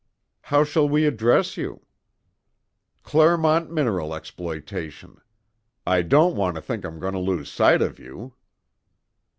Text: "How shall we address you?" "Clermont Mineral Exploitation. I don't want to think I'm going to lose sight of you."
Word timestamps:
"How 0.41 0.63
shall 0.63 0.89
we 0.89 1.05
address 1.05 1.57
you?" 1.57 1.85
"Clermont 3.03 3.69
Mineral 3.71 4.15
Exploitation. 4.15 5.21
I 5.85 6.01
don't 6.01 6.35
want 6.35 6.55
to 6.55 6.61
think 6.63 6.83
I'm 6.83 6.97
going 6.99 7.13
to 7.13 7.19
lose 7.19 7.51
sight 7.51 7.83
of 7.83 7.99
you." 7.99 8.33